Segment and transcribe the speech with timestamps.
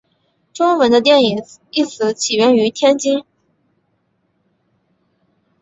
[0.51, 3.23] 中文的电影一词起源于天津。